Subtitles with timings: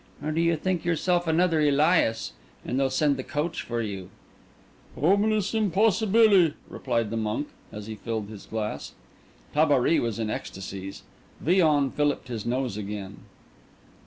[0.23, 4.09] Or do you think yourself another Elias—and they'll send the coach for you?"
[4.99, 8.93] "Hominibus impossibile," replied the monk, as he filled his glass.
[9.53, 11.03] Tabary was in ecstasies.
[11.39, 13.17] Villon filliped his nose again.